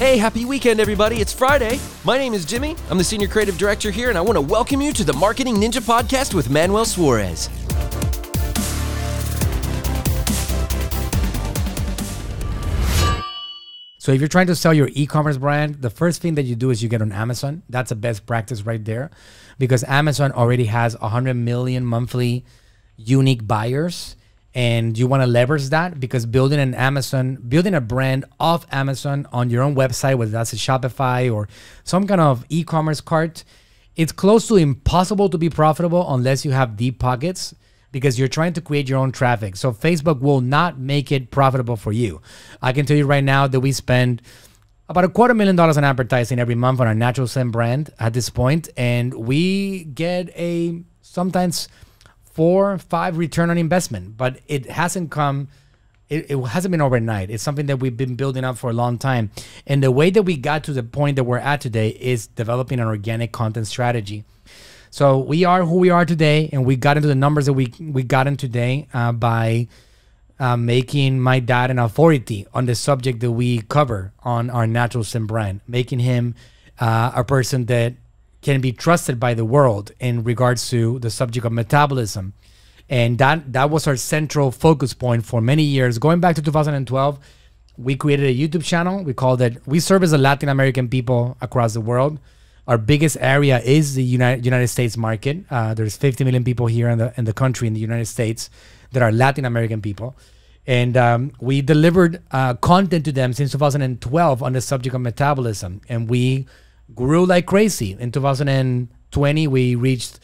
Hey, 0.00 0.16
happy 0.16 0.46
weekend, 0.46 0.80
everybody. 0.80 1.20
It's 1.20 1.30
Friday. 1.30 1.78
My 2.04 2.16
name 2.16 2.32
is 2.32 2.46
Jimmy. 2.46 2.74
I'm 2.88 2.96
the 2.96 3.04
Senior 3.04 3.28
Creative 3.28 3.58
Director 3.58 3.90
here, 3.90 4.08
and 4.08 4.16
I 4.16 4.22
want 4.22 4.38
to 4.38 4.40
welcome 4.40 4.80
you 4.80 4.94
to 4.94 5.04
the 5.04 5.12
Marketing 5.12 5.56
Ninja 5.56 5.82
Podcast 5.82 6.32
with 6.32 6.48
Manuel 6.48 6.86
Suarez. 6.86 7.50
So 13.98 14.12
if 14.12 14.20
you're 14.20 14.28
trying 14.28 14.46
to 14.46 14.56
sell 14.56 14.72
your 14.72 14.88
e-commerce 14.94 15.36
brand, 15.36 15.82
the 15.82 15.90
first 15.90 16.22
thing 16.22 16.34
that 16.36 16.44
you 16.44 16.56
do 16.56 16.70
is 16.70 16.82
you 16.82 16.88
get 16.88 17.02
on 17.02 17.12
Amazon. 17.12 17.62
That's 17.68 17.90
a 17.90 17.94
best 17.94 18.24
practice 18.24 18.62
right 18.62 18.82
there 18.82 19.10
because 19.58 19.84
Amazon 19.84 20.32
already 20.32 20.64
has 20.64 20.98
100 20.98 21.34
million 21.34 21.84
monthly 21.84 22.46
unique 22.96 23.46
buyers 23.46 24.16
and 24.54 24.98
you 24.98 25.06
want 25.06 25.22
to 25.22 25.26
leverage 25.26 25.68
that 25.68 26.00
because 26.00 26.26
building 26.26 26.58
an 26.58 26.74
Amazon, 26.74 27.36
building 27.48 27.74
a 27.74 27.80
brand 27.80 28.24
off 28.40 28.66
Amazon 28.72 29.26
on 29.32 29.48
your 29.50 29.62
own 29.62 29.74
website, 29.74 30.18
whether 30.18 30.30
that's 30.32 30.52
a 30.52 30.56
Shopify 30.56 31.32
or 31.32 31.48
some 31.84 32.06
kind 32.06 32.20
of 32.20 32.44
e-commerce 32.48 33.00
cart, 33.00 33.44
it's 33.96 34.12
close 34.12 34.48
to 34.48 34.56
impossible 34.56 35.28
to 35.28 35.38
be 35.38 35.50
profitable 35.50 36.12
unless 36.12 36.44
you 36.44 36.50
have 36.50 36.76
deep 36.76 36.98
pockets 36.98 37.54
because 37.92 38.18
you're 38.18 38.28
trying 38.28 38.52
to 38.54 38.60
create 38.60 38.88
your 38.88 38.98
own 38.98 39.12
traffic. 39.12 39.56
So 39.56 39.72
Facebook 39.72 40.20
will 40.20 40.40
not 40.40 40.78
make 40.78 41.12
it 41.12 41.30
profitable 41.30 41.76
for 41.76 41.92
you. 41.92 42.20
I 42.62 42.72
can 42.72 42.86
tell 42.86 42.96
you 42.96 43.06
right 43.06 43.24
now 43.24 43.46
that 43.46 43.60
we 43.60 43.72
spend 43.72 44.22
about 44.88 45.04
a 45.04 45.08
quarter 45.08 45.34
million 45.34 45.54
dollars 45.54 45.76
on 45.76 45.84
advertising 45.84 46.40
every 46.40 46.56
month 46.56 46.80
on 46.80 46.88
our 46.88 46.94
NaturalSlim 46.94 47.52
brand 47.52 47.90
at 48.00 48.12
this 48.12 48.30
point, 48.30 48.68
and 48.76 49.14
we 49.14 49.84
get 49.84 50.30
a 50.30 50.82
sometimes 51.02 51.68
four, 52.32 52.78
five 52.78 53.18
return 53.18 53.50
on 53.50 53.58
investment, 53.58 54.16
but 54.16 54.40
it 54.46 54.70
hasn't 54.70 55.10
come. 55.10 55.48
It, 56.08 56.30
it 56.30 56.38
hasn't 56.38 56.72
been 56.72 56.80
overnight. 56.80 57.30
It's 57.30 57.42
something 57.42 57.66
that 57.66 57.76
we've 57.78 57.96
been 57.96 58.16
building 58.16 58.42
up 58.42 58.58
for 58.58 58.68
a 58.68 58.72
long 58.72 58.98
time. 58.98 59.30
And 59.64 59.80
the 59.80 59.92
way 59.92 60.10
that 60.10 60.24
we 60.24 60.36
got 60.36 60.64
to 60.64 60.72
the 60.72 60.82
point 60.82 61.14
that 61.16 61.24
we're 61.24 61.38
at 61.38 61.60
today 61.60 61.90
is 61.90 62.26
developing 62.26 62.80
an 62.80 62.86
organic 62.86 63.30
content 63.30 63.68
strategy. 63.68 64.24
So 64.90 65.18
we 65.18 65.44
are 65.44 65.64
who 65.64 65.76
we 65.76 65.90
are 65.90 66.04
today, 66.04 66.50
and 66.52 66.66
we 66.66 66.74
got 66.74 66.96
into 66.96 67.08
the 67.08 67.14
numbers 67.14 67.46
that 67.46 67.52
we 67.52 67.72
we 67.78 68.02
got 68.02 68.26
in 68.26 68.36
today 68.36 68.88
uh, 68.92 69.12
by 69.12 69.68
uh, 70.40 70.56
making 70.56 71.20
my 71.20 71.38
dad 71.38 71.70
an 71.70 71.78
authority 71.78 72.46
on 72.52 72.66
the 72.66 72.74
subject 72.74 73.20
that 73.20 73.30
we 73.30 73.60
cover 73.60 74.12
on 74.24 74.50
our 74.50 74.66
NaturalSlim 74.66 75.28
brand, 75.28 75.60
making 75.68 76.00
him 76.00 76.34
uh, 76.80 77.12
a 77.14 77.22
person 77.22 77.66
that 77.66 77.94
can 78.42 78.60
be 78.60 78.72
trusted 78.72 79.20
by 79.20 79.34
the 79.34 79.44
world 79.44 79.92
in 80.00 80.24
regards 80.24 80.70
to 80.70 80.98
the 81.00 81.10
subject 81.10 81.44
of 81.46 81.52
metabolism, 81.52 82.32
and 82.88 83.18
that 83.18 83.52
that 83.52 83.70
was 83.70 83.86
our 83.86 83.96
central 83.96 84.50
focus 84.50 84.94
point 84.94 85.24
for 85.24 85.40
many 85.40 85.62
years, 85.62 85.98
going 85.98 86.20
back 86.20 86.36
to 86.36 86.42
2012. 86.42 87.18
We 87.76 87.96
created 87.96 88.26
a 88.26 88.34
YouTube 88.34 88.64
channel. 88.64 89.02
We 89.02 89.14
called 89.14 89.40
it. 89.40 89.66
We 89.66 89.80
serve 89.80 90.02
as 90.02 90.12
a 90.12 90.18
Latin 90.18 90.48
American 90.50 90.88
people 90.88 91.38
across 91.40 91.72
the 91.72 91.80
world 91.80 92.18
our 92.70 92.78
biggest 92.78 93.16
area 93.20 93.58
is 93.58 93.96
the 93.96 94.02
United 94.02 94.44
United 94.44 94.68
States 94.68 94.96
market. 94.96 95.44
Uh, 95.50 95.74
there's 95.74 95.96
50 95.96 96.22
million 96.22 96.44
people 96.44 96.68
here 96.68 96.88
in 96.88 96.98
the 96.98 97.12
in 97.16 97.24
the 97.24 97.32
country 97.32 97.66
in 97.66 97.74
the 97.74 97.80
United 97.80 98.06
States 98.06 98.48
that 98.92 99.02
are 99.02 99.10
Latin 99.10 99.44
American 99.44 99.82
people, 99.82 100.16
and 100.68 100.96
um, 100.96 101.32
we 101.40 101.62
delivered 101.62 102.22
uh, 102.30 102.54
content 102.54 103.04
to 103.06 103.12
them 103.12 103.32
since 103.32 103.50
2012 103.50 104.42
on 104.42 104.52
the 104.52 104.60
subject 104.60 104.94
of 104.94 105.00
metabolism, 105.00 105.80
and 105.88 106.08
we 106.08 106.46
grew 106.94 107.26
like 107.26 107.46
crazy. 107.46 107.96
In 107.98 108.12
2020, 108.12 109.46
we 109.48 109.74
reached 109.74 110.20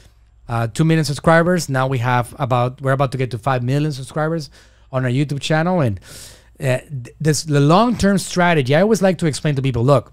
uh, 0.48 0.68
two 0.68 0.84
million 0.84 1.04
subscribers. 1.04 1.68
Now 1.68 1.86
we 1.86 1.98
have 1.98 2.34
about 2.38 2.80
we're 2.80 2.92
about 2.92 3.12
to 3.12 3.18
get 3.18 3.30
to 3.32 3.38
five 3.38 3.62
million 3.62 3.92
subscribers 3.92 4.50
on 4.92 5.04
our 5.04 5.10
YouTube 5.10 5.40
channel, 5.40 5.80
and 5.80 6.00
uh, 6.60 6.78
this 7.20 7.42
the 7.42 7.60
long 7.60 7.96
term 7.96 8.18
strategy. 8.18 8.74
I 8.74 8.82
always 8.82 9.02
like 9.02 9.18
to 9.18 9.26
explain 9.26 9.54
to 9.56 9.62
people, 9.62 9.84
look 9.84 10.12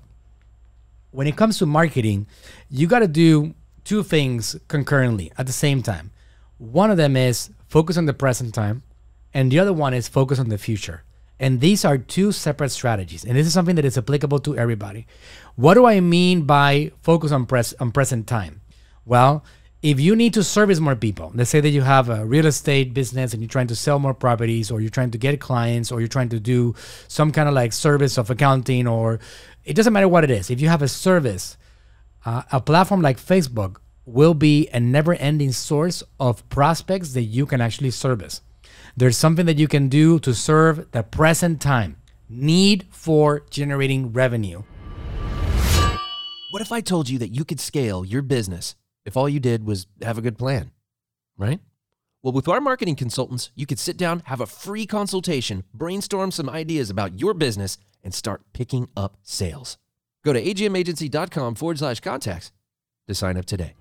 when 1.13 1.27
it 1.27 1.37
comes 1.37 1.59
to 1.59 1.65
marketing, 1.65 2.27
you 2.69 2.87
got 2.87 2.99
to 2.99 3.07
do 3.07 3.53
two 3.83 4.03
things 4.03 4.55
concurrently 4.67 5.31
at 5.37 5.45
the 5.45 5.53
same 5.53 5.81
time. 5.81 6.11
One 6.57 6.89
of 6.89 6.97
them 6.97 7.15
is 7.15 7.51
focus 7.69 7.97
on 7.97 8.05
the 8.05 8.13
present 8.13 8.53
time, 8.53 8.83
and 9.33 9.51
the 9.51 9.59
other 9.59 9.73
one 9.73 9.93
is 9.93 10.07
focus 10.07 10.39
on 10.39 10.49
the 10.49 10.57
future. 10.57 11.03
And 11.39 11.59
these 11.59 11.83
are 11.83 11.97
two 11.97 12.31
separate 12.31 12.69
strategies. 12.69 13.25
And 13.25 13.35
this 13.35 13.47
is 13.47 13.53
something 13.53 13.75
that 13.75 13.85
is 13.85 13.97
applicable 13.97 14.39
to 14.39 14.57
everybody. 14.57 15.07
What 15.55 15.73
do 15.73 15.85
I 15.85 15.99
mean 15.99 16.43
by 16.43 16.91
focus 17.01 17.31
on 17.31 17.45
press 17.45 17.73
on 17.79 17.91
present 17.91 18.27
time? 18.27 18.61
Well, 19.05 19.43
if 19.81 19.99
you 19.99 20.15
need 20.15 20.33
to 20.35 20.43
service 20.43 20.79
more 20.79 20.95
people, 20.95 21.33
let's 21.35 21.49
say 21.49 21.59
that 21.59 21.69
you 21.69 21.81
have 21.81 22.07
a 22.07 22.25
real 22.25 22.45
estate 22.45 22.93
business 22.93 23.33
and 23.33 23.41
you're 23.41 23.49
trying 23.49 23.67
to 23.67 23.75
sell 23.75 23.99
more 23.99 24.13
properties, 24.13 24.71
or 24.71 24.79
you're 24.79 24.89
trying 24.89 25.11
to 25.11 25.17
get 25.17 25.41
clients, 25.41 25.91
or 25.91 25.99
you're 25.99 26.07
trying 26.07 26.29
to 26.29 26.39
do 26.39 26.73
some 27.09 27.31
kind 27.31 27.49
of 27.49 27.53
like 27.53 27.73
service 27.73 28.17
of 28.17 28.29
accounting, 28.29 28.87
or 28.87 29.19
it 29.65 29.73
doesn't 29.73 29.91
matter 29.91 30.07
what 30.07 30.23
it 30.23 30.31
is. 30.31 30.49
If 30.49 30.61
you 30.61 30.69
have 30.69 30.81
a 30.81 30.87
service, 30.87 31.57
uh, 32.25 32.43
a 32.53 32.61
platform 32.61 33.01
like 33.01 33.17
Facebook 33.17 33.77
will 34.05 34.33
be 34.33 34.69
a 34.69 34.79
never 34.79 35.15
ending 35.15 35.51
source 35.51 36.01
of 36.17 36.47
prospects 36.47 37.13
that 37.13 37.23
you 37.23 37.45
can 37.45 37.59
actually 37.59 37.91
service. 37.91 38.41
There's 38.95 39.17
something 39.17 39.47
that 39.47 39.57
you 39.57 39.67
can 39.67 39.89
do 39.89 40.19
to 40.19 40.35
serve 40.35 40.91
the 40.91 41.01
present 41.01 41.59
time 41.59 41.97
need 42.29 42.85
for 42.91 43.43
generating 43.49 44.13
revenue. 44.13 44.63
What 46.51 46.61
if 46.61 46.71
I 46.71 46.81
told 46.81 47.09
you 47.09 47.17
that 47.17 47.29
you 47.29 47.43
could 47.43 47.59
scale 47.59 48.05
your 48.05 48.21
business 48.21 48.75
if 49.05 49.17
all 49.17 49.27
you 49.27 49.39
did 49.39 49.65
was 49.65 49.87
have 50.03 50.19
a 50.19 50.21
good 50.21 50.37
plan, 50.37 50.71
right? 51.37 51.59
Well, 52.21 52.33
with 52.33 52.47
our 52.47 52.61
marketing 52.61 52.95
consultants, 52.95 53.49
you 53.55 53.65
could 53.65 53.79
sit 53.79 53.97
down, 53.97 54.21
have 54.25 54.39
a 54.39 54.45
free 54.45 54.85
consultation, 54.85 55.63
brainstorm 55.73 56.31
some 56.31 56.49
ideas 56.49 56.89
about 56.91 57.19
your 57.19 57.33
business, 57.33 57.79
and 58.03 58.13
start 58.13 58.43
picking 58.53 58.87
up 58.95 59.17
sales. 59.23 59.77
Go 60.23 60.33
to 60.33 60.41
agmagency.com 60.41 61.55
forward 61.55 61.79
slash 61.79 61.99
contacts 61.99 62.51
to 63.07 63.15
sign 63.15 63.37
up 63.37 63.45
today. 63.45 63.73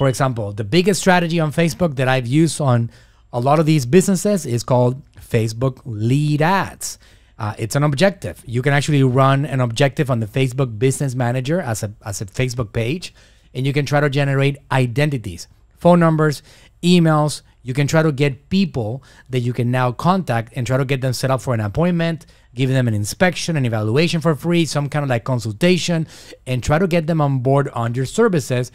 For 0.00 0.08
example, 0.08 0.54
the 0.54 0.64
biggest 0.64 0.98
strategy 0.98 1.38
on 1.40 1.52
Facebook 1.52 1.96
that 1.96 2.08
I've 2.08 2.26
used 2.26 2.58
on 2.58 2.90
a 3.34 3.38
lot 3.38 3.58
of 3.58 3.66
these 3.66 3.84
businesses 3.84 4.46
is 4.46 4.62
called 4.62 5.02
Facebook 5.16 5.82
lead 5.84 6.40
ads. 6.40 6.98
Uh, 7.38 7.52
it's 7.58 7.76
an 7.76 7.82
objective. 7.82 8.42
You 8.46 8.62
can 8.62 8.72
actually 8.72 9.02
run 9.02 9.44
an 9.44 9.60
objective 9.60 10.10
on 10.10 10.20
the 10.20 10.26
Facebook 10.26 10.78
Business 10.78 11.14
Manager 11.14 11.60
as 11.60 11.82
a, 11.82 11.92
as 12.02 12.22
a 12.22 12.24
Facebook 12.24 12.72
page, 12.72 13.12
and 13.52 13.66
you 13.66 13.74
can 13.74 13.84
try 13.84 14.00
to 14.00 14.08
generate 14.08 14.56
identities, 14.72 15.48
phone 15.76 16.00
numbers, 16.00 16.42
emails. 16.82 17.42
You 17.62 17.74
can 17.74 17.86
try 17.86 18.02
to 18.02 18.10
get 18.10 18.48
people 18.48 19.02
that 19.28 19.40
you 19.40 19.52
can 19.52 19.70
now 19.70 19.92
contact 19.92 20.54
and 20.56 20.66
try 20.66 20.78
to 20.78 20.86
get 20.86 21.02
them 21.02 21.12
set 21.12 21.30
up 21.30 21.42
for 21.42 21.52
an 21.52 21.60
appointment, 21.60 22.24
give 22.54 22.70
them 22.70 22.88
an 22.88 22.94
inspection, 22.94 23.54
an 23.54 23.66
evaluation 23.66 24.22
for 24.22 24.34
free, 24.34 24.64
some 24.64 24.88
kind 24.88 25.02
of 25.02 25.10
like 25.10 25.24
consultation, 25.24 26.06
and 26.46 26.62
try 26.62 26.78
to 26.78 26.86
get 26.86 27.06
them 27.06 27.20
on 27.20 27.40
board 27.40 27.68
on 27.74 27.94
your 27.94 28.06
services 28.06 28.72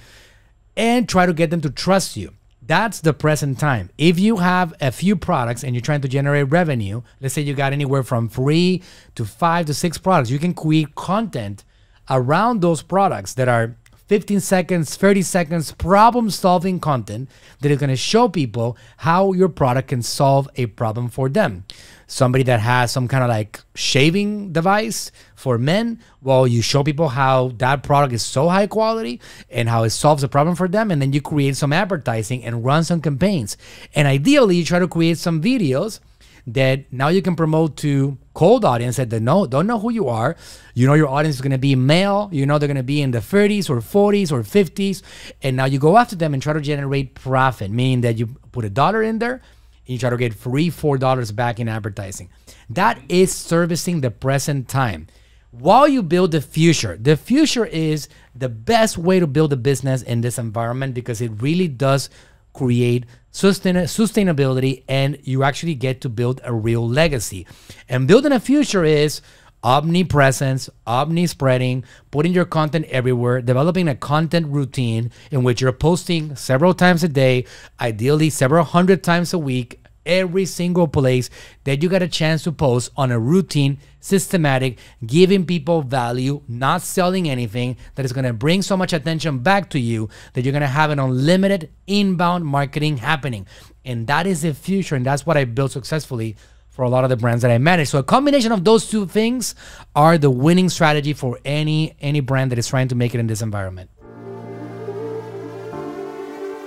and 0.78 1.08
try 1.08 1.26
to 1.26 1.34
get 1.34 1.50
them 1.50 1.62
to 1.62 1.70
trust 1.70 2.18
you. 2.18 2.34
That's 2.62 3.00
the 3.00 3.14
present 3.14 3.60
time. 3.60 3.92
If 3.98 4.20
you 4.20 4.38
have 4.38 4.74
a 4.82 4.92
few 4.92 5.16
products 5.16 5.64
and 5.64 5.76
you're 5.76 5.82
trying 5.82 6.02
to 6.02 6.08
generate 6.08 6.50
revenue, 6.50 7.04
let's 7.22 7.36
say 7.36 7.44
you 7.44 7.54
got 7.54 7.74
anywhere 7.74 8.02
from 8.02 8.28
three 8.28 8.82
to 9.14 9.26
five 9.26 9.68
to 9.68 9.74
six 9.74 10.00
products, 10.00 10.32
you 10.32 10.40
can 10.40 10.54
create 10.54 10.96
content 10.96 11.64
around 12.10 12.62
those 12.62 12.82
products 12.82 13.36
that 13.36 13.48
are 13.48 13.78
15 14.08 14.40
seconds, 14.40 14.96
30 14.96 15.22
seconds 15.22 15.72
problem 15.72 16.30
solving 16.30 16.80
content 16.80 17.30
that 17.62 17.72
is 17.72 17.80
going 17.80 17.90
to 17.90 17.96
show 17.96 18.30
people 18.30 18.78
how 18.98 19.34
your 19.34 19.50
product 19.50 19.90
can 19.90 20.02
solve 20.02 20.48
a 20.56 20.68
problem 20.68 21.10
for 21.10 21.30
them 21.30 21.66
somebody 22.08 22.44
that 22.44 22.60
has 22.60 22.92
some 22.92 23.08
kind 23.08 23.24
of 23.24 23.30
like 23.30 23.60
shaving 23.74 24.52
device 24.52 25.12
for 25.36 25.58
men, 25.58 26.00
well, 26.22 26.48
you 26.48 26.62
show 26.62 26.84
people 26.84 27.10
how 27.10 27.50
that 27.58 27.84
product 27.84 28.14
is 28.14 28.24
so 28.24 28.50
high 28.50 28.68
quality 28.68 29.20
and 29.50 29.70
how 29.70 29.84
it 29.84 29.90
solves 29.90 30.24
a 30.24 30.28
problem 30.28 30.56
for 30.56 30.68
them. 30.68 30.92
And 30.92 31.02
then 31.02 31.14
you 31.14 31.22
create 31.22 31.56
some 31.56 31.74
advertising 31.74 32.44
and 32.44 32.64
run 32.64 32.84
some 32.84 33.02
campaigns. 33.02 33.58
And 33.94 34.08
ideally, 34.08 34.58
you 34.58 34.66
try 34.66 34.80
to 34.80 34.88
create 34.88 35.18
some 35.18 35.42
videos 35.42 36.00
that 36.48 36.92
now 36.92 37.08
you 37.08 37.22
can 37.22 37.36
promote 37.36 37.78
to 37.78 38.18
cold 38.36 38.64
audience 38.64 38.98
that 38.98 39.12
know 39.12 39.48
don't 39.48 39.66
know 39.66 39.80
who 39.80 39.92
you 39.92 40.08
are. 40.08 40.36
You 40.76 40.86
know 40.86 40.94
your 40.94 41.08
audience 41.08 41.38
is 41.38 41.42
going 41.42 41.52
to 41.52 41.58
be 41.58 41.74
male. 41.76 42.30
You 42.32 42.46
know 42.46 42.60
they're 42.60 42.68
going 42.68 42.78
to 42.78 42.84
be 42.84 43.02
in 43.02 43.10
the 43.10 43.20
30s 43.20 43.68
or 43.70 43.78
40s 43.78 44.32
or 44.32 44.42
50s, 44.44 45.02
and 45.42 45.58
now 45.58 45.66
you 45.66 45.80
go 45.80 45.98
after 45.98 46.16
them 46.16 46.36
and 46.36 46.44
try 46.44 46.54
to 46.54 46.62
generate 46.62 47.16
profit, 47.16 47.72
meaning 47.72 48.02
that 48.02 48.20
you 48.20 48.28
put 48.52 48.66
a 48.66 48.70
dollar 48.70 49.02
in 49.02 49.18
there 49.18 49.42
and 49.88 49.94
you 49.94 49.98
try 49.98 50.10
to 50.10 50.18
get 50.18 50.34
three, 50.34 50.70
four 50.70 50.98
dollars 50.98 51.32
back 51.32 51.60
in 51.60 51.68
advertising. 51.68 52.30
That 52.70 53.00
is 53.10 53.34
servicing 53.34 54.02
the 54.02 54.12
present 54.12 54.68
time. 54.68 55.08
While 55.52 55.88
you 55.88 56.04
build 56.04 56.32
the 56.32 56.42
future, 56.42 56.98
the 56.98 57.16
future 57.16 57.66
is 57.66 58.10
the 58.36 58.50
best 58.50 58.98
way 58.98 59.22
to 59.22 59.28
build 59.28 59.54
a 59.54 59.56
business 59.58 60.02
in 60.02 60.20
this 60.20 60.38
environment 60.38 60.94
because 60.94 61.22
it 61.22 61.32
really 61.42 61.70
does 61.70 62.10
create 62.56 63.06
sustain- 63.32 63.76
sustainability 63.76 64.84
and 64.88 65.20
you 65.24 65.44
actually 65.44 65.76
get 65.76 66.02
to 66.02 66.10
build 66.10 66.40
a 66.44 66.54
real 66.54 66.88
legacy. 66.88 67.46
And 67.90 68.08
building 68.08 68.32
a 68.32 68.40
future 68.40 68.86
is 68.86 69.22
omnipresence, 69.64 70.70
omnispreading, 70.88 71.84
putting 72.12 72.34
your 72.34 72.46
content 72.46 72.86
everywhere, 72.86 73.42
developing 73.42 73.88
a 73.88 73.96
content 73.96 74.48
routine 74.48 75.12
in 75.32 75.44
which 75.44 75.60
you're 75.60 75.74
posting 75.74 76.36
several 76.36 76.74
times 76.74 77.04
a 77.04 77.10
day, 77.10 77.46
ideally 77.82 78.30
several 78.30 78.64
hundred 78.64 79.04
times 79.04 79.34
a 79.34 79.40
week, 79.40 79.85
every 80.06 80.46
single 80.46 80.88
place 80.88 81.30
that 81.64 81.82
you 81.82 81.90
got 81.90 82.02
a 82.02 82.08
chance 82.08 82.44
to 82.44 82.52
post 82.52 82.92
on 82.96 83.12
a 83.12 83.20
routine, 83.20 83.78
systematic, 84.00 84.78
giving 85.06 85.46
people 85.46 85.82
value, 85.82 86.42
not 86.48 86.82
selling 86.82 87.30
anything 87.30 87.78
that 87.96 88.06
is 88.06 88.14
going 88.14 88.26
to 88.26 88.34
bring 88.34 88.62
so 88.62 88.78
much 88.78 88.94
attention 88.94 89.40
back 89.40 89.70
to 89.70 89.80
you 89.80 90.10
that 90.34 90.44
you're 90.44 90.52
going 90.52 90.62
to 90.62 90.68
have 90.68 90.92
an 90.92 91.00
unlimited 91.00 91.70
inbound 91.88 92.46
marketing 92.46 92.98
happening. 92.98 93.46
And 93.84 94.08
that 94.08 94.28
is 94.28 94.42
the 94.42 94.54
future. 94.54 94.96
And 94.96 95.06
that's 95.06 95.26
what 95.26 95.38
I 95.38 95.46
built 95.46 95.72
successfully 95.72 96.36
for 96.76 96.84
a 96.84 96.90
lot 96.90 97.06
of 97.06 97.10
the 97.10 97.16
brands 97.16 97.42
that 97.42 97.52
I 97.52 97.58
manage. 97.58 97.88
So 97.88 98.00
a 98.00 98.04
combination 98.04 98.52
of 98.52 98.66
those 98.66 98.90
two 98.90 99.06
things 99.06 99.56
are 99.96 100.18
the 100.18 100.30
winning 100.30 100.68
strategy 100.68 101.14
for 101.14 101.40
any 101.46 101.96
any 102.02 102.20
brand 102.20 102.52
that 102.52 102.60
is 102.60 102.68
trying 102.68 102.90
to 102.90 102.96
make 102.96 103.16
it 103.16 103.20
in 103.20 103.28
this 103.28 103.42
environment. 103.42 103.90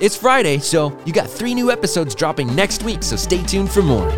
It's 0.00 0.16
Friday, 0.16 0.58
so 0.58 0.96
you 1.04 1.12
got 1.12 1.28
three 1.28 1.54
new 1.54 1.72
episodes 1.72 2.14
dropping 2.14 2.54
next 2.54 2.84
week, 2.84 3.02
so 3.02 3.16
stay 3.16 3.42
tuned 3.42 3.68
for 3.68 3.82
more. 3.82 4.08